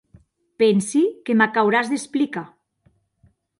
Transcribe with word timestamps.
Pensi 0.63 1.01
que 1.29 1.35
m'ac 1.43 1.61
auràs 1.63 1.93
d'explicar. 1.93 2.45